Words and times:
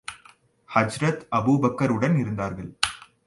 ஹஜ்ரத் 0.69 1.21
Abu Bakr 1.31 1.89
உடன் 1.89 2.17
இருந்தார்கள். 2.17 2.71